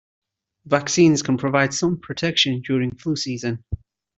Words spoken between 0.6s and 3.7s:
Vaccines can provide some protection during flu season.